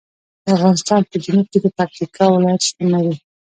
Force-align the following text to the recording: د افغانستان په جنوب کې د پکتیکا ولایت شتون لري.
د 0.43 0.45
افغانستان 0.55 1.01
په 1.09 1.15
جنوب 1.23 1.45
کې 1.51 1.59
د 1.61 1.67
پکتیکا 1.77 2.25
ولایت 2.31 2.61
شتون 2.67 2.87
لري. 2.95 3.13